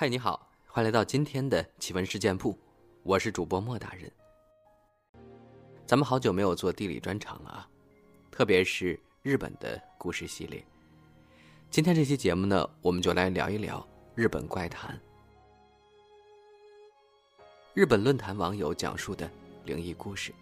[0.00, 2.56] 嗨，你好，欢迎来到今天的奇闻事件部，
[3.02, 4.08] 我是主播莫大人。
[5.88, 7.68] 咱们好久没有做地理专场了啊，
[8.30, 10.64] 特别是日本的故事系列。
[11.68, 13.84] 今天这期节目呢，我们就来聊一聊
[14.14, 14.96] 日本怪谈。
[17.74, 19.28] 日本论坛网友讲述的
[19.64, 20.32] 灵异故事。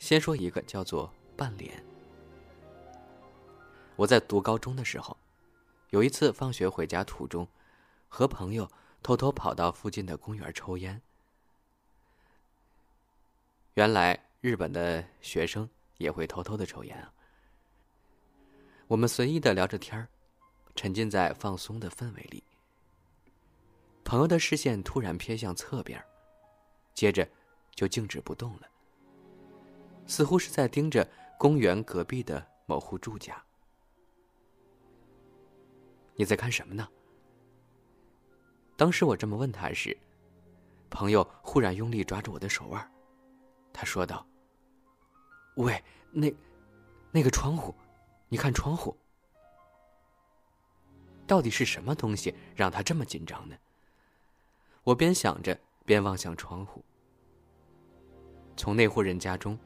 [0.00, 1.80] 先说一个叫做半脸。
[3.94, 5.16] 我在读高中的时候，
[5.90, 7.48] 有一次放学回家途中，
[8.08, 8.70] 和朋友
[9.02, 11.00] 偷偷跑到附近的公园抽烟。
[13.74, 17.12] 原来日本的学生也会偷偷的抽烟啊。
[18.86, 20.06] 我们随意的聊着天，
[20.74, 22.42] 沉浸在放松的氛围里。
[24.04, 26.02] 朋友的视线突然瞥向侧边，
[26.94, 27.28] 接着
[27.74, 28.68] 就静止不动了，
[30.06, 31.06] 似乎是在盯着
[31.38, 33.42] 公园隔壁的某户住家。
[36.18, 36.88] 你在看什么呢？
[38.76, 39.96] 当时我这么问他时，
[40.90, 42.92] 朋友忽然用力抓住我的手腕，
[43.72, 44.26] 他说道
[45.54, 46.34] ：“喂，那，
[47.12, 47.72] 那个窗户，
[48.28, 48.96] 你看窗户，
[51.24, 53.56] 到底是什么东西让他这么紧张呢？”
[54.82, 56.84] 我边想着，边望向窗户。
[58.56, 59.56] 从那户人家中，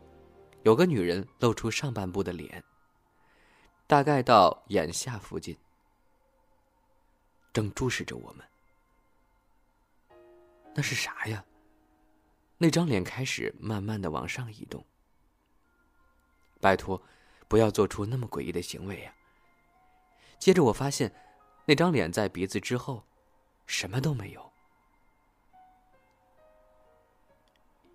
[0.65, 2.63] 有个女人露出上半部的脸，
[3.87, 5.57] 大概到眼下附近，
[7.53, 8.47] 正注视着我们。
[10.75, 11.45] 那是啥呀？
[12.59, 14.85] 那张脸开始慢慢的往上移动。
[16.61, 17.03] 拜托，
[17.49, 19.13] 不要做出那么诡异的行为呀！
[20.39, 21.13] 接着我发现，
[21.67, 23.05] 那张脸在鼻子之后，
[23.67, 24.53] 什么都没有。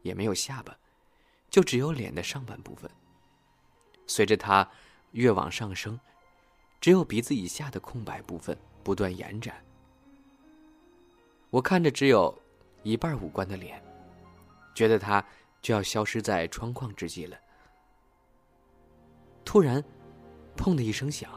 [0.03, 0.77] 也没有下巴，
[1.49, 2.89] 就只有脸的上半部分。
[4.05, 4.69] 随着它
[5.11, 5.99] 越往上升，
[6.79, 9.53] 只有鼻子以下的空白部分不断延展。
[11.49, 12.33] 我看着只有
[12.83, 13.83] 一半五官的脸，
[14.73, 15.21] 觉得他
[15.61, 17.37] 就要消失在窗框之际了。
[19.43, 19.83] 突然，
[20.55, 21.29] 砰的一声响，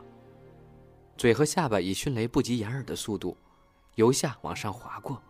[1.16, 3.36] 嘴和下巴以迅雷不及掩耳的速度
[3.96, 5.20] 由下往上滑过，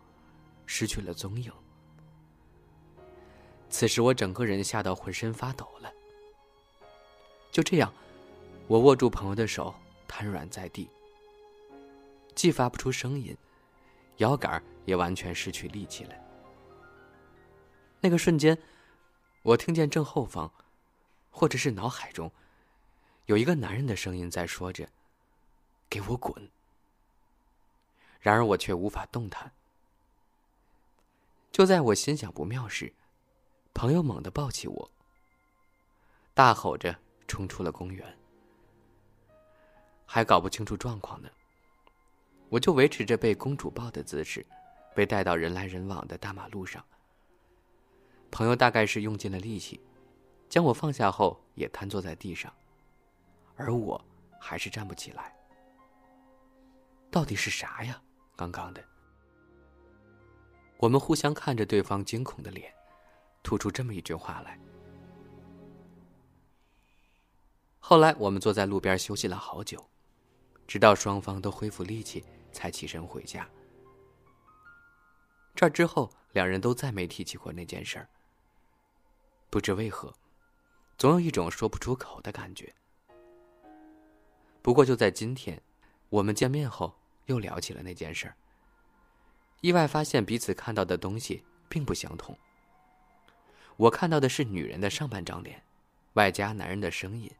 [0.66, 1.50] 失去了踪影。
[3.70, 5.90] 此时我整个人吓到浑身发抖了。
[7.50, 7.90] 就这样，
[8.66, 9.74] 我握住朋友的手，
[10.06, 10.86] 瘫软在地，
[12.40, 13.36] 既发不出声音，
[14.16, 16.14] 摇杆也完全失去力气了。
[18.00, 18.56] 那个瞬间，
[19.42, 20.50] 我听见正后方，
[21.30, 22.32] 或者是脑海中，
[23.26, 24.88] 有一个男人的声音在说着
[25.90, 26.50] ：“给我滚。”
[28.20, 29.52] 然而我却无法动弹。
[31.52, 32.90] 就在我心想不妙时，
[33.74, 34.90] 朋友猛地抱起我，
[36.32, 38.18] 大吼着冲出了公园。
[40.06, 41.28] 还搞不清楚状况呢，
[42.50, 44.44] 我就维持着被公主抱的姿势，
[44.94, 46.84] 被带到人来人往的大马路上。
[48.30, 49.80] 朋友大概是用尽了力气，
[50.48, 52.52] 将我放下后也瘫坐在地上，
[53.56, 54.04] 而我
[54.38, 55.34] 还是站不起来。
[57.10, 58.02] 到底是啥呀？
[58.36, 58.84] 刚刚的。
[60.76, 62.70] 我们互相看着对方惊恐的脸。
[63.42, 64.60] 吐出这么一句话来。
[67.78, 69.82] 后来我们坐在路边休息了好久，
[70.66, 72.22] 直到双方都恢复力气，
[72.52, 73.48] 才起身回家。
[75.54, 78.08] 这之后，两人都再没提起过那件事儿。
[79.50, 80.14] 不知为何，
[80.96, 82.72] 总有一种说不出口的感觉。
[84.62, 85.60] 不过就在今天，
[86.08, 86.94] 我们见面后
[87.26, 88.36] 又聊起了那件事儿。
[89.60, 92.36] 意外发现彼此看到的东西并不相同。
[93.76, 95.62] 我看到的是女人的上半张脸，
[96.12, 97.30] 外加男人的声音。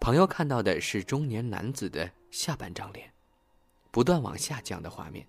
[0.00, 3.11] 朋友看到的是中年男子的下半张脸，
[3.92, 5.24] 不断往下降的画面，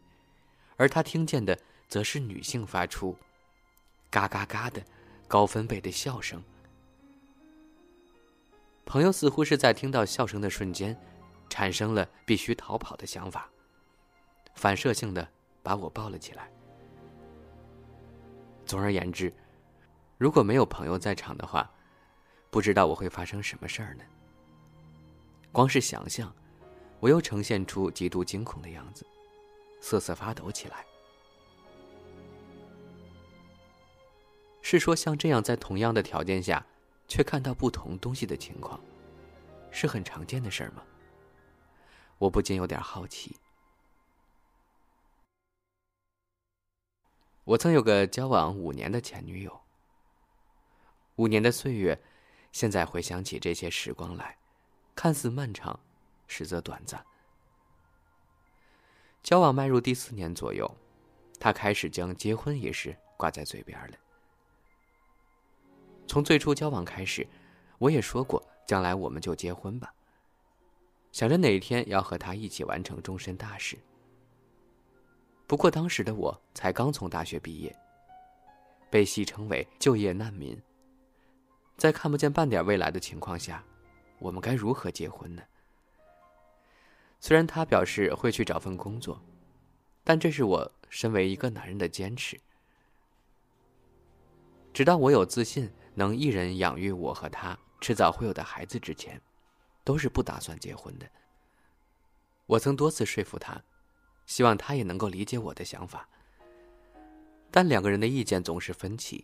[0.77, 1.55] 而他听见的
[1.87, 3.15] 则是女性发出
[4.09, 4.83] “嘎嘎嘎”的
[5.27, 6.41] 高分贝的笑声。
[8.85, 10.99] 朋友似乎是在听到笑声的瞬间，
[11.49, 13.47] 产生了必须逃跑的想法，
[14.55, 15.27] 反射性的
[15.61, 16.49] 把我抱了起来。
[18.65, 19.31] 总而言之。
[20.17, 21.69] 如果没有朋友在场的话，
[22.49, 24.03] 不知道我会发生什么事儿呢。
[25.51, 26.33] 光是想象，
[27.03, 29.05] 我又呈现出极度惊恐的样子，
[29.81, 30.85] 瑟瑟发抖起来。
[34.61, 36.65] 是说像这样在同样的条件下，
[37.09, 38.79] 却看到不同东西的情况，
[39.69, 40.81] 是很常见的事儿吗？
[42.19, 43.35] 我不禁有点好奇。
[47.43, 49.59] 我曾有个交往五年的前女友。
[51.17, 52.01] 五年的岁月，
[52.53, 54.37] 现在回想起这些时光来，
[54.95, 55.77] 看似漫长，
[56.33, 57.05] 实则短暂。
[59.21, 60.69] 交往迈入第四年左右，
[61.39, 63.97] 他开始将结婚一事挂在嘴边了。
[66.07, 67.25] 从最初交往开始，
[67.77, 69.93] 我也说过，将来我们就结婚吧。
[71.11, 73.77] 想着哪天要和他一起完成终身大事。
[75.45, 77.73] 不过当时的我才刚从大学毕业，
[78.89, 80.59] 被戏称为就业难民。
[81.77, 83.63] 在看不见半点未来的情况下，
[84.19, 85.43] 我们该如何结婚呢？
[87.23, 89.17] 虽然他表示会去找份工作，
[90.03, 92.37] 但这是我身为一个男人的坚持。
[94.73, 99.21] 直到我有自信能一人养育我和他迟早会有的孩子之前，
[99.85, 101.09] 都是不打算结婚的。
[102.45, 103.63] 我曾多次说服他，
[104.25, 106.09] 希望他也能够理解我的想法。
[107.49, 109.23] 但两个人的意见总是分歧。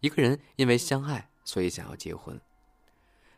[0.00, 2.36] 一个人因为相爱，所以想要结婚；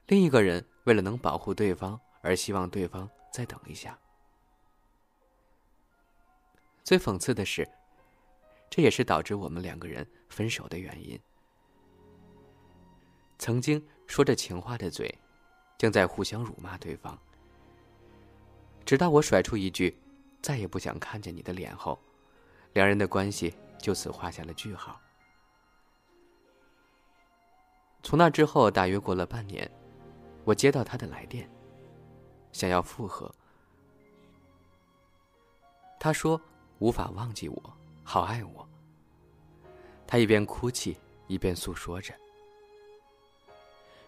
[0.09, 2.01] 另一个人为了能保护对方。
[2.29, 3.99] 而希望对方再等一下。
[6.85, 7.67] 最讽刺的是，
[8.69, 11.19] 这也是导致我们两个人分手的原因。
[13.39, 15.19] 曾经说着情话的嘴，
[15.79, 17.19] 竟在互相辱骂对方。
[18.85, 19.99] 直到我甩出一句
[20.43, 21.99] “再也不想看见你的脸”后，
[22.75, 25.01] 两人的关系就此画下了句号。
[28.03, 29.71] 从那之后，大约过了半年，
[30.45, 31.49] 我接到他的来电。
[32.59, 33.33] 想要复合，
[36.01, 36.41] 他说
[36.81, 38.69] 无法忘记我，好爱我。
[40.09, 40.97] 他一边哭泣
[41.29, 42.13] 一边诉说着。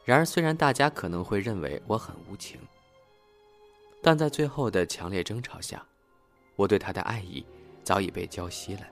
[0.05, 2.61] 然而，虽然大家可能会认为我很无情，
[4.03, 5.87] 但在最后的强烈争吵下，
[6.57, 7.47] 我对他的爱意
[7.85, 8.87] 早已被浇熄了。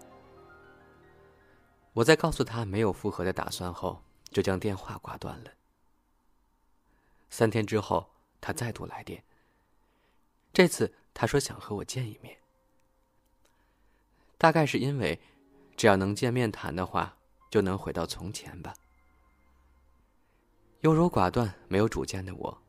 [1.95, 4.01] 我在告诉他没有复合的打算后，
[4.31, 5.51] 就将电话挂断了。
[7.29, 8.09] 三天之后，
[8.41, 9.21] 他再度来电。
[10.53, 12.37] 这次他说想和我见一面，
[14.37, 15.21] 大概是因为，
[15.77, 17.17] 只要能见面谈的话，
[17.51, 18.75] 就能回到从前吧。
[20.81, 22.63] 优柔寡断、没有主见的我，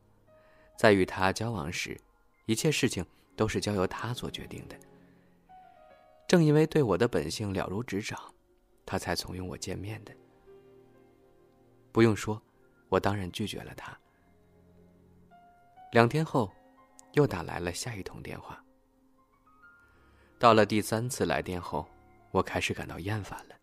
[0.76, 2.00] 在与他交往时，
[2.46, 3.04] 一切事情
[3.34, 4.76] 都是交由他做决定的。
[6.28, 8.18] 正因为对我的本性了如指掌，
[8.86, 10.14] 他才怂恿我见面的。
[11.90, 12.40] 不用说，
[12.88, 13.98] 我当然拒绝了他。
[15.90, 16.52] 两天后。
[17.12, 18.62] 又打来了下一通电话。
[20.38, 21.88] 到了第三次来电后，
[22.30, 23.54] 我开始感到厌烦了，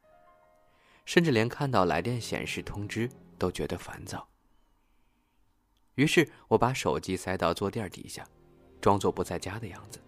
[1.05, 4.27] 甚至连看到来电显示通知都觉得烦躁。
[5.95, 8.27] 于是我把手机塞到坐垫底下，
[8.79, 9.99] 装作不在家的样子。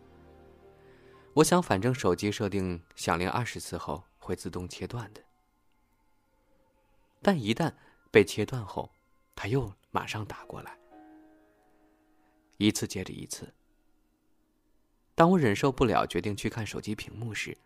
[1.33, 5.23] 我想，反正手机设定响铃二十次后会自动切断的。
[7.21, 7.73] 但一旦
[8.11, 8.91] 被切断后，
[9.35, 10.78] 他又马上打过来。
[12.59, 13.51] 一次接着一次。
[15.15, 17.57] 当我忍受不了，决定去看手机屏幕时，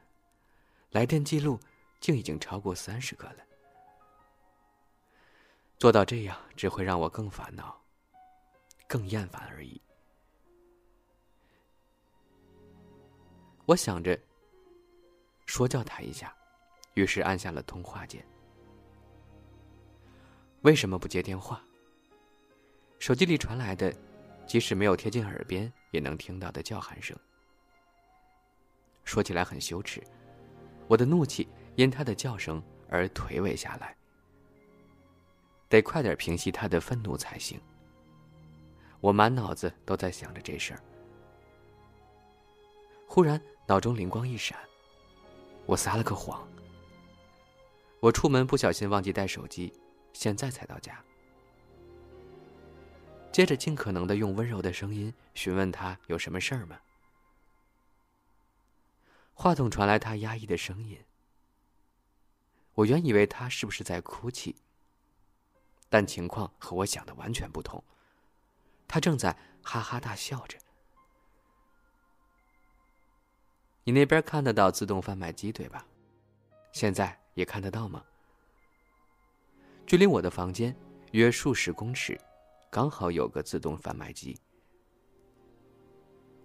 [0.92, 1.60] 来电记录
[2.00, 3.38] 竟已经超过三十个了。
[5.80, 7.82] 做到这样，只会让我更烦恼、
[8.88, 9.82] 更厌烦而已。
[13.66, 14.20] 我想着
[15.48, 16.36] 说教他一下，
[16.94, 18.24] 于是按下了通话键。
[20.62, 21.64] 为什么不接电话？
[23.00, 23.92] 手机里传来的。
[24.46, 27.18] 即使没有贴近耳边，也能听到的叫喊声。
[29.04, 30.02] 说起来很羞耻，
[30.88, 33.96] 我的怒气因他的叫声而颓萎下来。
[35.70, 37.60] 得快点平息他的愤怒才行。
[39.02, 40.80] 我满脑子都在想着这事儿。
[43.08, 44.58] 忽然脑中灵光一闪，
[45.66, 46.48] 我撒了个谎。
[48.00, 49.74] 我出门不小心忘记带手机，
[50.14, 51.04] 现在才到家。
[53.34, 56.80] 接着，尽可能的用温柔的声音询问他有什么事儿吗？
[59.34, 61.04] 话筒传来他压抑的声音。
[62.76, 64.56] 我原以为他是不是在哭泣，
[65.90, 67.84] 但情况和我想的完全不同，
[68.88, 70.60] 他正在哈哈大笑着。
[73.84, 75.84] 你那边看得到自动贩卖机对吧？
[76.72, 78.06] 现在也看得到吗？
[79.88, 80.76] 距离我的房间
[81.14, 82.16] 约数十公尺。
[82.74, 84.36] 刚好有个自动贩卖机，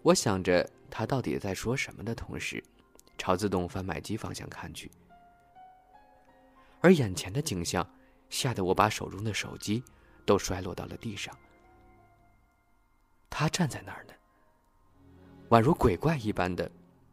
[0.02, 2.62] 我想着他到底在说什么的同时，
[3.16, 4.90] 朝自动贩卖机方向看去。
[6.82, 7.88] 而眼前的景象
[8.28, 9.82] 吓得我把手中的手机
[10.26, 11.35] 都摔落到了地上。
[13.30, 14.12] 他站在那儿呢，
[15.49, 16.70] 宛如鬼怪一般的，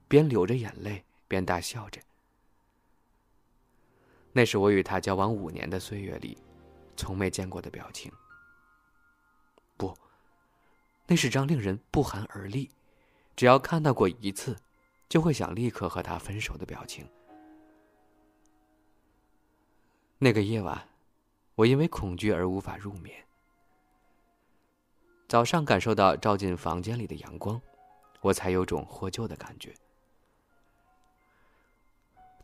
[0.10, 2.01] 边流着眼泪边大笑着。
[4.34, 6.38] 那是我与他交往五年的岁月里，
[6.98, 8.12] 从没见过的表情。
[11.07, 12.69] 那是张令人不寒而栗、
[13.35, 14.55] 只要看到过一次，
[15.07, 17.07] 就会想立刻和他分手的表情。
[20.17, 20.88] 那个夜晚，
[21.55, 23.15] 我因为恐惧而无法入眠。
[25.27, 27.62] 早上感受到照进房间里的阳光，
[28.21, 29.74] 我才有种获救的感觉。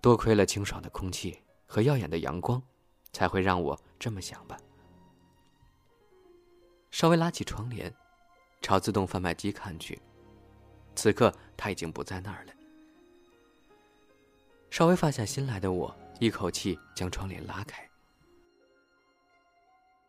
[0.01, 2.61] 多亏了清爽的空气和耀眼的阳光，
[3.13, 4.57] 才会让我这么想吧。
[6.89, 7.93] 稍微拉起窗帘，
[8.61, 9.99] 朝自动贩卖机看去，
[10.95, 12.53] 此刻他已经不在那儿了。
[14.69, 17.87] 稍微放下心来的我，一口气将窗帘拉开。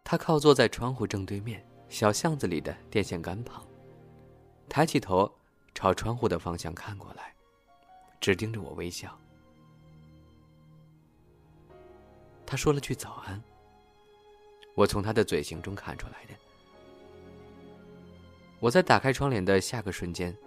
[0.05, 1.65] 他靠坐在窗户正对面。
[1.89, 3.63] 小巷子里的电线杆旁，
[4.67, 5.31] 抬起头
[5.75, 7.35] 朝窗户的方向看过来，
[8.19, 9.15] 只盯着我微笑。
[12.47, 13.43] 他说了句早安。
[14.75, 16.33] 我从他的嘴型中看出来的。
[18.63, 20.39] 我在打开窗帘的下个瞬间，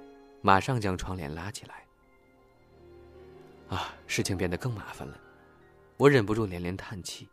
[0.42, 1.86] 马上将窗帘拉起来。
[3.68, 5.20] 啊，事情变得更麻烦了，
[5.98, 7.28] 我忍不住连连叹气。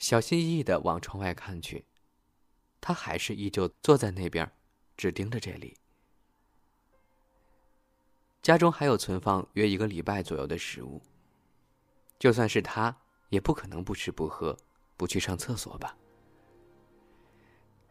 [0.00, 1.84] 小心翼翼的往窗外看去，
[2.80, 4.50] 他还是依旧坐在那边，
[4.96, 5.76] 只盯着这里。
[8.42, 11.00] 家中还有存放约一个礼拜左右的食物。
[12.18, 12.96] 就算是他，
[13.28, 14.56] 也不可能不吃不喝，
[14.96, 15.96] 不去上厕所吧？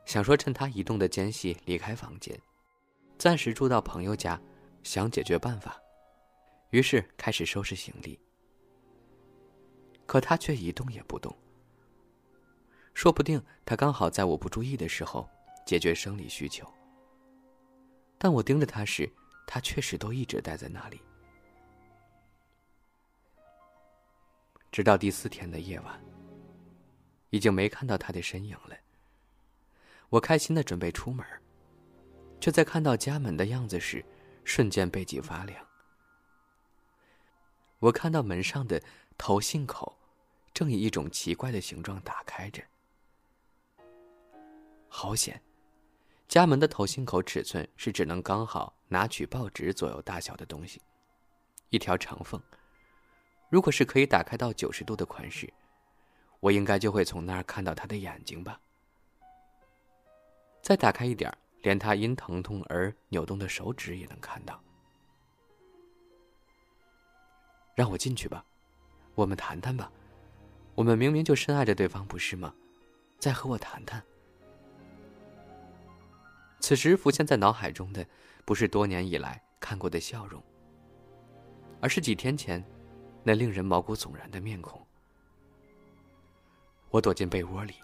[0.09, 2.35] 想说趁他移动的间隙离开房间，
[3.19, 4.41] 暂时住到朋友家，
[4.81, 5.79] 想解决办法，
[6.71, 8.19] 于是开始收拾行李。
[10.07, 11.31] 可他却一动也不动。
[12.95, 15.29] 说不定他刚好在我不注意的时候
[15.63, 16.67] 解决生理需求。
[18.17, 19.07] 但我盯着他时，
[19.45, 20.99] 他确实都一直待在那里。
[24.71, 26.03] 直到第四天的夜晚，
[27.29, 28.75] 已经没看到他的身影了。
[30.09, 31.25] 我开心的准备出门，
[32.41, 34.03] 却在看到家门的样子时，
[34.43, 35.65] 瞬间背脊发凉。
[37.77, 38.81] 我看到门上的
[39.17, 39.95] 投信口，
[40.53, 42.61] 正以一种奇怪的形状打开着。
[44.87, 45.39] 好险！
[46.27, 50.81] 家门的头信口尺寸是只能刚好拿取报纸左右大小的东西，
[51.69, 52.41] 一条长缝。
[53.49, 55.51] 如果是可以打开到九十度的款式，
[56.39, 58.59] 我应该就会从那儿看到他的眼睛吧。
[60.61, 64.61] 再打开一点，连他因疼痛而扭动的手指也能看到。
[67.75, 68.45] 让我进去吧，
[69.15, 69.91] 我们谈谈吧。
[70.75, 72.53] 我们明明就深爱着对方，不是吗？
[73.19, 74.03] 再和我谈谈。
[76.59, 78.05] 此时浮现在脑海中的，
[78.45, 80.43] 不是多年以来看过的笑容，
[81.81, 82.63] 而是几天前
[83.23, 84.85] 那令人毛骨悚然的面孔。
[86.89, 87.75] 我躲进被窝里，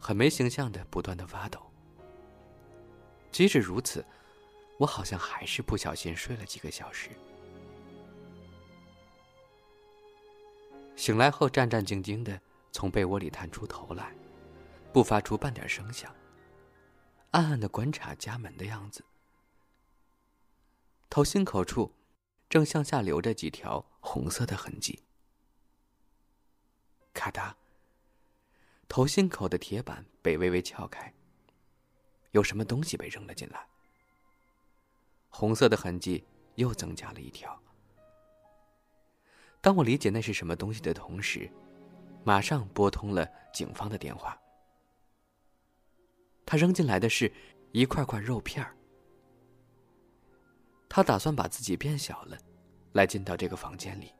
[0.00, 1.60] 很没形象的不断的发抖。
[3.30, 4.04] 即使如此，
[4.78, 7.10] 我好像还是不小心睡了几个小时。
[10.96, 12.40] 醒来后，战战兢兢的
[12.72, 14.12] 从被窝里探出头来，
[14.92, 16.14] 不发出半点声响。
[17.30, 19.04] 暗暗的观察家门的样子，
[21.08, 21.94] 头心口处
[22.48, 25.04] 正向下流着几条红色的痕迹。
[27.14, 27.54] 咔嗒，
[28.90, 31.14] 头心口的铁板被微微撬开，
[32.32, 33.64] 有什么东西被扔了进来。
[35.28, 36.24] 红色的痕迹
[36.56, 37.56] 又增加了一条。
[39.60, 41.48] 当我理解那是什么东西的同时，
[42.24, 44.36] 马上拨通了警方的电话。
[46.44, 47.32] 他扔进来的是
[47.70, 48.76] 一块块肉片儿。
[50.88, 52.36] 他打算把自己变小了，
[52.94, 54.12] 来进到这个房间里。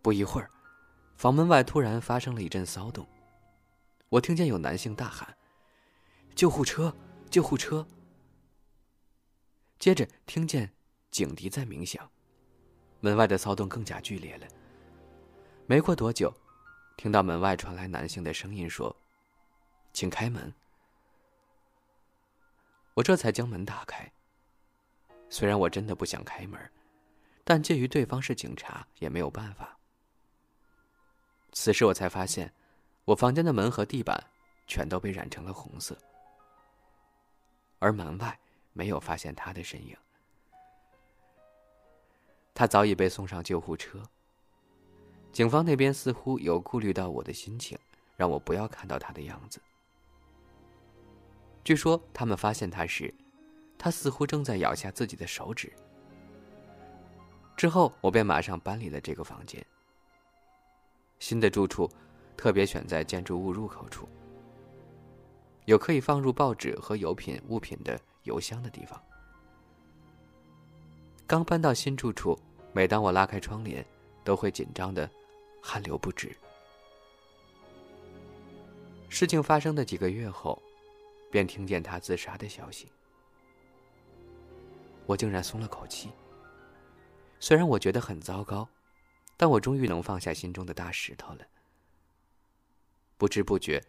[0.00, 0.48] 不一会儿，
[1.22, 3.06] 房门外突然发生了一阵骚动，
[4.08, 5.38] 我听见有男性大喊
[6.34, 6.92] ：“救护车！
[7.30, 7.86] 救护车！”
[9.78, 10.68] 接着听见
[11.12, 12.10] 警笛在鸣响，
[12.98, 14.48] 门外的骚动更加剧烈了。
[15.66, 16.34] 没过多久，
[16.96, 18.96] 听到门外传来男性的声音说。
[19.92, 20.52] 请开门。
[22.94, 24.12] 我这才将门打开。
[25.30, 26.60] 虽然我真的不想开门，
[27.44, 29.78] 但介于对方是警察，也没有办法。
[31.52, 32.52] 此时我才发现，
[33.04, 34.22] 我房间的门和地板
[34.66, 35.96] 全都被染成了红色，
[37.78, 38.38] 而门外
[38.72, 39.96] 没有发现他的身影。
[42.54, 44.02] 他早已被送上救护车。
[45.32, 47.78] 警方那边似乎有顾虑到我的心情，
[48.16, 49.60] 让我不要看到他的样子。
[51.64, 53.12] 据说他们发现他时，
[53.78, 55.72] 他似乎正在咬下自己的手指。
[57.56, 59.64] 之后，我便马上搬离了这个房间。
[61.22, 61.88] 新的住处，
[62.36, 64.08] 特别选在建筑物入口处。
[65.66, 69.00] 有可以放入报纸和油品物品的邮箱的地方。
[71.24, 72.36] 刚搬到新住处，
[72.72, 73.86] 每当我拉开窗帘，
[74.24, 75.08] 都会紧张的
[75.62, 76.36] 汗流不止。
[79.08, 80.60] 事情发生的几个月后，
[81.30, 82.88] 便听见他自杀的消息，
[85.06, 86.10] 我竟然松了口气。
[87.38, 88.68] 虽然我觉得很糟糕，
[89.36, 91.46] 但我终于能放下心中的大石头了。
[93.16, 93.84] 不知不觉，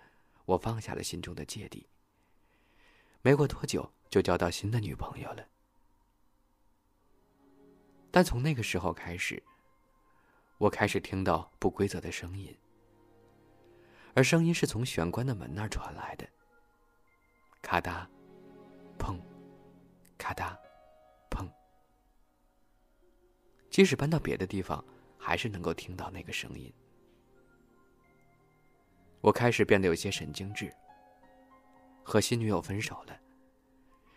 [0.45, 1.87] 我放下了心中的芥蒂。
[3.21, 5.47] 没过多久，就交到新的女朋友了。
[8.11, 9.41] 但从那个时候开始，
[10.57, 12.55] 我开始听到不规则的声音，
[14.13, 16.27] 而声音是从玄关的门那儿传来的。
[17.61, 18.05] 咔嗒，
[18.99, 19.19] 砰，
[20.17, 20.55] 咔嗒。
[21.31, 21.49] 砰
[23.71, 24.85] 即使搬到别的地方，
[25.25, 26.71] 还是能够听到那个声音。
[29.21, 30.69] 我开始变得有些神经质。
[32.05, 33.17] 和新女友分手了，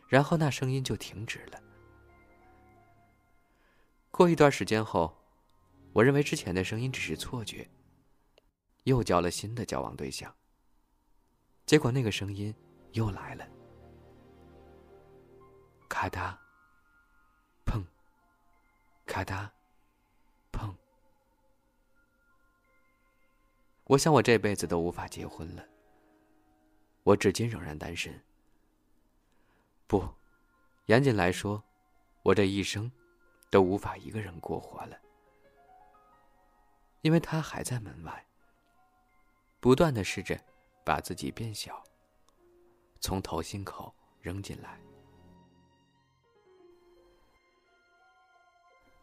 [0.08, 1.62] 然后那声音就停止了。
[4.10, 5.16] 过一段时间后，
[5.92, 7.70] 我认为之前的声音只是错觉，
[8.82, 10.34] 又交了新的交往对象。
[11.64, 12.52] 结果那个声音
[12.90, 13.46] 又来了，
[15.88, 16.36] 咔嗒。
[17.64, 17.84] 砰
[19.06, 19.48] 咔嗒，
[23.86, 25.64] 我想我这辈子都无法结婚了。
[27.04, 28.12] 我至今仍然单身。
[29.86, 30.04] 不，
[30.86, 31.62] 严谨来说，
[32.24, 32.90] 我这一生
[33.48, 34.98] 都无法一个人过活了，
[37.02, 38.26] 因为他还在门外，
[39.60, 40.36] 不断的试着
[40.84, 41.80] 把自己变小，
[43.00, 44.80] 从头心口扔进来。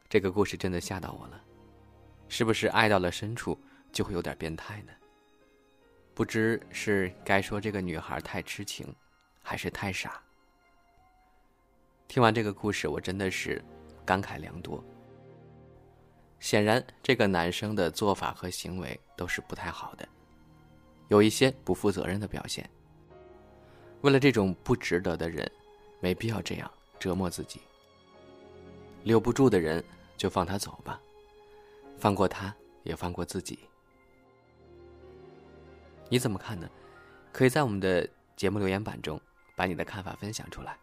[0.10, 1.42] 这个故事真的吓到我了，
[2.28, 3.58] 是不是爱到了深处
[3.94, 4.92] 就会有点变态呢？
[6.14, 8.94] 不知是该说这个女孩太痴情，
[9.42, 10.22] 还是太傻。
[12.08, 13.64] 听完这个故事，我真的是
[14.04, 14.84] 感慨良多。
[16.42, 20.06] 显然，这个男生的做法和行为都是不太好的，
[21.08, 22.70] 有一些不负责任的表现。
[24.02, 25.50] 为了这种不值得的人，
[26.02, 27.62] 没必要这样折磨自己。
[29.04, 29.82] 留不住的人。
[30.16, 31.02] 就放他走吧，
[31.98, 33.60] 放过他，也放过自己。
[36.14, 36.70] 你怎么看呢？
[37.32, 39.20] 可以在我们的节目留言板中
[39.56, 40.78] 把你的看法分享出来。